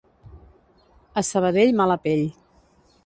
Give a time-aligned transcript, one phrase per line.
[1.21, 2.25] A Sabadell, mala pell.